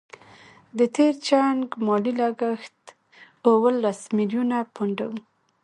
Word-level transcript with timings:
د 0.77 0.79
تېر 0.95 1.13
جنګ 1.27 1.61
مالي 1.85 2.13
لګښت 2.21 2.79
اوولس 3.49 3.99
میلیونه 4.17 4.57
پونډه 4.73 5.05
وو. 5.09 5.19